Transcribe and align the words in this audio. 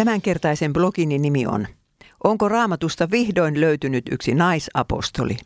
Tämänkertaisen 0.00 0.72
blogini 0.72 1.18
nimi 1.18 1.46
on 1.46 1.66
Onko 2.24 2.48
raamatusta 2.48 3.10
vihdoin 3.10 3.60
löytynyt 3.60 4.04
yksi 4.10 4.34
naisapostoli? 4.34 5.36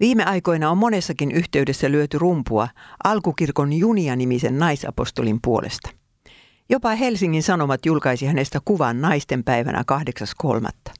Viime 0.00 0.24
aikoina 0.24 0.70
on 0.70 0.78
monessakin 0.78 1.30
yhteydessä 1.30 1.90
lyöty 1.90 2.18
rumpua 2.18 2.68
alkukirkon 3.04 3.72
Junia-nimisen 3.72 4.58
naisapostolin 4.58 5.38
puolesta. 5.42 5.90
Jopa 6.68 6.90
Helsingin 6.90 7.42
Sanomat 7.42 7.86
julkaisi 7.86 8.26
hänestä 8.26 8.58
kuvan 8.64 9.00
naisten 9.00 9.44
päivänä 9.44 9.84
8.3. 10.44 10.94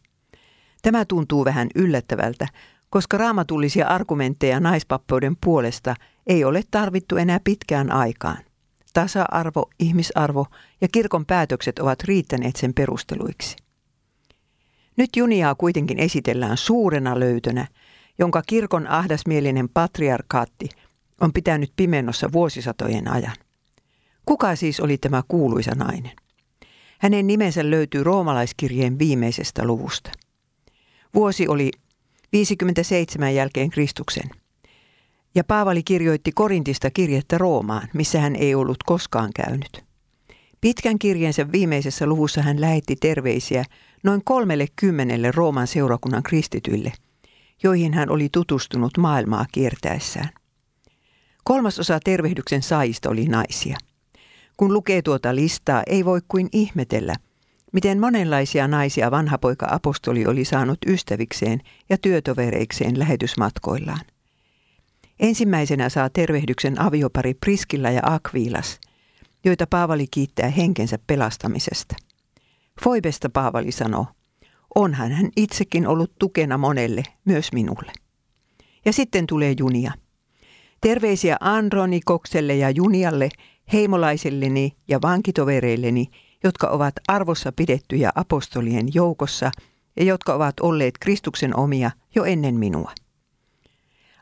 Tämä 0.83 1.05
tuntuu 1.05 1.45
vähän 1.45 1.69
yllättävältä, 1.75 2.49
koska 2.91 3.19
raamatullisia 3.19 3.87
argumentteja 3.87 4.61
naispappeuden 4.61 5.37
puolesta 5.45 5.95
ei 6.27 6.45
ole 6.45 6.63
tarvittu 6.71 7.17
enää 7.17 7.41
pitkään 7.45 7.93
aikaan. 7.93 8.39
Tasa-arvo, 8.95 9.71
ihmisarvo 9.79 10.47
ja 10.81 10.89
kirkon 10.89 11.27
päätökset 11.27 11.79
ovat 11.79 12.03
riittäneet 12.05 12.57
sen 12.57 12.75
perusteluiksi. 12.75 13.57
Nyt 14.97 15.17
Juniaa 15.17 15.55
kuitenkin 15.55 15.99
esitellään 15.99 16.57
suurena 16.57 17.21
löytönä, 17.21 17.67
jonka 18.19 18.43
kirkon 18.47 18.87
ahdasmielinen 18.87 19.69
patriarkaatti 19.69 20.69
on 21.21 21.33
pitänyt 21.33 21.73
pimennossa 21.77 22.33
vuosisatojen 22.33 23.11
ajan. 23.11 23.37
Kuka 24.27 24.57
siis 24.57 24.81
oli 24.81 24.99
tämä 24.99 25.23
kuuluisa 25.29 25.73
nainen? 25.75 26.13
Hänen 26.99 27.27
nimensä 27.27 27.71
löytyy 27.71 28.05
roomalaiskirjeen 28.05 28.99
viimeisestä 28.99 29.67
luvusta. 29.67 30.11
Vuosi 31.15 31.49
oli 31.49 31.71
57 32.33 33.35
jälkeen 33.35 33.71
Kristuksen. 33.71 34.31
Ja 35.35 35.45
Paavali 35.45 35.83
kirjoitti 35.83 36.33
Korintista 36.33 36.91
kirjettä 36.91 37.39
Roomaan, 37.39 37.89
missä 37.95 38.21
hän 38.21 38.37
ei 38.37 38.55
ollut 38.55 38.83
koskaan 38.87 39.31
käynyt. 39.35 39.85
Pitkän 40.61 40.99
kirjeensä 40.99 41.53
viimeisessä 41.53 42.07
luvussa 42.07 42.43
hän 42.43 42.61
lähetti 42.61 42.97
terveisiä 42.97 43.65
noin 44.03 44.25
kolmelle 44.25 44.67
kymmenelle 44.77 45.31
Rooman 45.31 45.67
seurakunnan 45.67 46.23
kristityille, 46.23 46.93
joihin 47.63 47.95
hän 47.95 48.11
oli 48.11 48.29
tutustunut 48.33 48.99
maailmaa 48.99 49.47
kiertäessään. 49.53 50.29
Kolmasosa 51.45 52.01
tervehdyksen 52.05 52.63
saajista 52.63 53.11
oli 53.11 53.25
naisia. 53.25 53.77
Kun 54.57 54.73
lukee 54.73 55.03
tuota 55.03 55.35
listaa, 55.35 55.83
ei 55.87 56.05
voi 56.05 56.21
kuin 56.29 56.49
ihmetellä, 56.53 57.15
miten 57.73 58.01
monenlaisia 58.01 58.69
naisia 58.69 59.11
vanha 59.11 59.39
poika 59.39 59.67
apostoli 59.71 60.27
oli 60.27 60.45
saanut 60.45 60.79
ystävikseen 60.87 61.61
ja 61.89 61.99
työtovereikseen 61.99 62.99
lähetysmatkoillaan. 62.99 64.14
Ensimmäisenä 65.21 65.89
saa 65.89 66.11
tervehdyksen 66.11 66.81
aviopari 66.81 67.35
Priskilla 67.35 67.91
ja 67.91 68.01
Akviilas, 68.05 68.81
joita 69.45 69.67
Paavali 69.67 70.07
kiittää 70.11 70.49
henkensä 70.49 70.99
pelastamisesta. 71.07 71.97
Foibesta 72.85 73.29
Paavali 73.29 73.73
sanoo, 73.73 74.07
onhan 74.75 75.13
hän 75.13 75.29
itsekin 75.37 75.87
ollut 75.87 76.13
tukena 76.19 76.59
monelle, 76.59 77.03
myös 77.25 77.53
minulle. 77.53 77.93
Ja 78.85 78.93
sitten 78.93 79.27
tulee 79.27 79.55
Junia. 79.59 79.93
Terveisiä 80.81 81.37
Andronikokselle 81.41 82.55
ja 82.55 82.71
Junialle, 82.71 83.29
heimolaiselleni 83.73 84.77
ja 84.89 84.99
vankitovereilleni, 85.03 86.07
jotka 86.45 86.67
ovat 86.67 86.95
arvossa 87.09 87.53
pidettyjä 87.53 88.11
apostolien 88.15 88.87
joukossa 88.95 89.51
ja 89.97 90.05
jotka 90.05 90.35
ovat 90.35 90.61
olleet 90.61 90.95
Kristuksen 91.01 91.57
omia 91.57 91.91
jo 92.15 92.25
ennen 92.25 92.55
minua. 92.55 92.93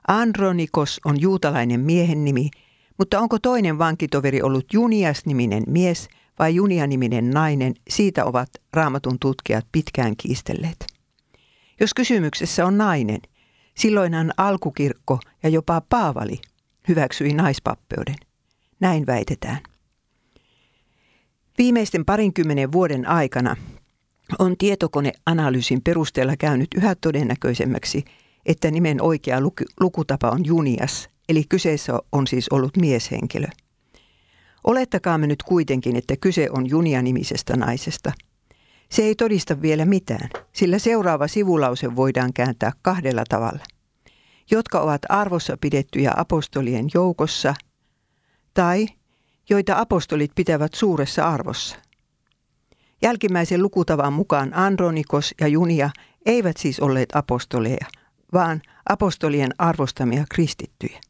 Andronikos 0.08 1.00
on 1.05 1.20
juutalainen 1.20 1.81
miehen 1.81 2.25
nimi, 2.25 2.50
mutta 2.98 3.20
onko 3.20 3.39
toinen 3.39 3.78
vankitoveri 3.78 4.42
ollut 4.42 4.72
Junias-niminen 4.72 5.62
mies 5.67 6.09
vai 6.39 6.55
Junia-niminen 6.55 7.31
nainen, 7.31 7.75
siitä 7.89 8.25
ovat 8.25 8.48
raamatun 8.72 9.19
tutkijat 9.20 9.67
pitkään 9.72 10.17
kiistelleet. 10.17 10.86
Jos 11.81 11.94
kysymyksessä 11.94 12.66
on 12.66 12.78
nainen, 12.78 13.21
silloinhan 13.75 14.32
alkukirkko 14.37 15.21
ja 15.43 15.49
jopa 15.49 15.82
Paavali 15.88 16.41
hyväksyi 16.88 17.32
naispappeuden. 17.32 18.15
Näin 18.81 19.06
väitetään. 19.06 19.59
Viimeisten 21.59 22.04
parinkymmenen 22.04 22.72
vuoden 22.72 23.09
aikana 23.09 23.56
on 24.38 24.56
tietokoneanalyysin 24.56 25.82
perusteella 25.82 26.37
käynyt 26.37 26.69
yhä 26.75 26.94
todennäköisemmäksi, 26.94 28.04
että 28.47 28.70
nimen 28.70 29.03
oikea 29.03 29.38
lukutapa 29.80 30.30
on 30.30 30.44
Junias, 30.44 31.08
eli 31.28 31.44
kyseessä 31.48 31.98
on 32.12 32.26
siis 32.26 32.48
ollut 32.48 32.76
mieshenkilö. 32.76 33.47
Olettakaamme 34.64 35.26
nyt 35.26 35.42
kuitenkin, 35.42 35.97
että 35.97 36.16
kyse 36.16 36.48
on 36.50 36.70
Junia-nimisestä 36.70 37.56
naisesta. 37.56 38.12
Se 38.91 39.03
ei 39.03 39.14
todista 39.14 39.62
vielä 39.62 39.84
mitään, 39.84 40.30
sillä 40.53 40.78
seuraava 40.78 41.28
sivulause 41.28 41.97
voidaan 41.97 42.32
kääntää 42.32 42.72
kahdella 42.82 43.25
tavalla. 43.28 43.64
Jotka 44.50 44.80
ovat 44.80 45.03
arvossa 45.09 45.56
pidettyjä 45.60 46.12
apostolien 46.16 46.86
joukossa 46.94 47.54
tai 48.54 48.86
joita 49.50 49.78
apostolit 49.78 50.30
pitävät 50.34 50.74
suuressa 50.74 51.28
arvossa. 51.28 51.76
Jälkimmäisen 53.03 53.62
lukutavan 53.62 54.12
mukaan 54.12 54.54
Andronikos 54.54 55.34
ja 55.41 55.48
Junia 55.48 55.91
eivät 56.26 56.56
siis 56.56 56.80
olleet 56.80 57.09
apostoleja, 57.16 57.86
vaan 58.32 58.62
apostolien 58.88 59.50
arvostamia 59.59 60.25
kristittyjä. 60.31 61.00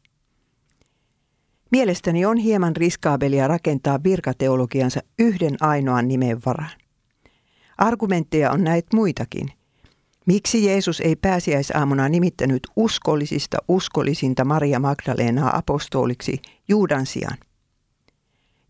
Mielestäni 1.71 2.25
on 2.25 2.37
hieman 2.37 2.75
riskaabelia 2.75 3.47
rakentaa 3.47 4.03
virkateologiansa 4.03 4.99
yhden 5.19 5.55
ainoan 5.59 6.07
nimen 6.07 6.41
varaan. 6.45 6.79
Argumentteja 7.77 8.51
on 8.51 8.63
näet 8.63 8.85
muitakin. 8.93 9.49
Miksi 10.25 10.65
Jeesus 10.65 10.99
ei 10.99 11.15
pääsiäisaamuna 11.15 12.09
nimittänyt 12.09 12.67
uskollisista 12.75 13.57
uskollisinta 13.67 14.45
Maria 14.45 14.79
Magdalenaa 14.79 15.57
apostoliksi 15.57 16.41
Juudan 16.67 17.05
sijaan? 17.05 17.37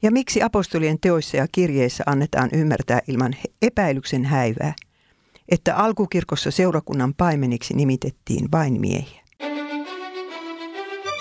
Ja 0.01 0.11
miksi 0.11 0.43
apostolien 0.43 0.99
teoissa 0.99 1.37
ja 1.37 1.47
kirjeissä 1.51 2.03
annetaan 2.07 2.49
ymmärtää 2.53 2.99
ilman 3.07 3.35
epäilyksen 3.61 4.25
häivää, 4.25 4.73
että 5.49 5.75
alkukirkossa 5.75 6.51
seurakunnan 6.51 7.13
paimeniksi 7.13 7.73
nimitettiin 7.73 8.51
vain 8.51 8.81
miehiä. 8.81 9.23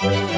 Mm-hmm. 0.02 0.31